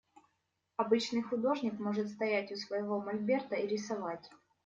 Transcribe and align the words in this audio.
Обычный 0.77 1.21
художник 1.21 1.79
может 1.79 2.07
стоять 2.09 2.51
у 2.51 2.55
своего 2.55 2.99
мольберта 2.99 3.53
и 3.55 3.67
рисовать. 3.67 4.31